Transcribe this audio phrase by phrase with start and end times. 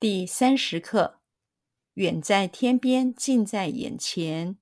[0.00, 1.18] 第三十课，
[1.94, 4.56] 远在天边，近在眼前。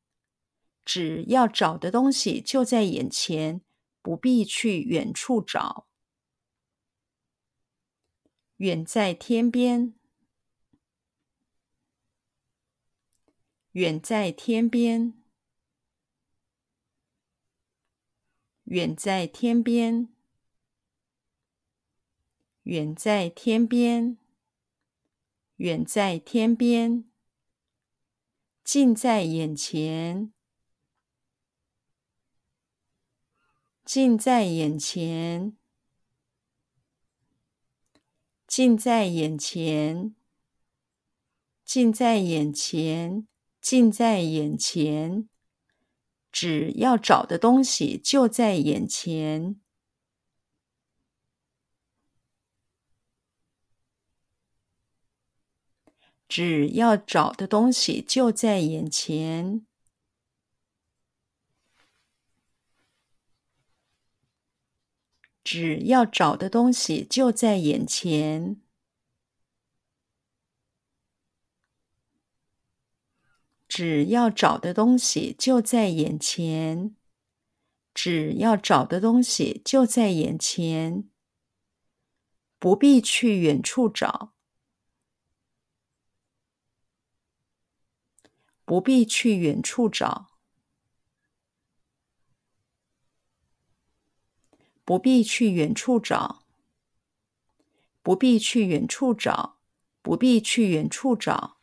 [0.82, 3.60] 只要找的东西就在眼前，
[4.00, 5.86] 不必去远处找。
[8.56, 9.94] 远在天边，
[13.72, 15.22] 远在天边，
[18.64, 20.08] 远在天边，
[22.62, 24.16] 远在天边。
[25.56, 27.04] 远在天边，
[28.62, 30.32] 近在眼前，
[33.84, 35.56] 近在眼前，
[38.46, 40.14] 近在眼前，
[41.64, 43.26] 近在眼前，
[43.60, 45.28] 近在眼前。
[46.30, 49.58] 只要找的东西就在眼前。
[56.28, 59.64] 只要找的东西就在眼前，
[65.44, 68.60] 只要找的东西就在眼前，
[73.68, 76.96] 只要找的东西就在眼前，
[77.94, 81.08] 只要找的东西就在眼前，
[82.58, 84.35] 不必去远处找。
[88.66, 90.26] 不必去远处找，
[94.84, 96.42] 不必去远处找，
[98.02, 99.58] 不必去远处找，
[100.02, 101.55] 不必去远处找。